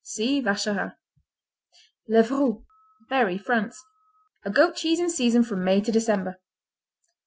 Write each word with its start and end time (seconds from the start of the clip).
(See 0.03 0.41
Vacherin.) 0.41 0.93
Levroux 2.09 2.65
Berry, 3.07 3.37
France 3.37 3.83
A 4.43 4.49
goat 4.49 4.75
cheese 4.75 4.99
in 4.99 5.11
season 5.11 5.43
from 5.43 5.63
May 5.63 5.79
to 5.79 5.91
December. 5.91 6.39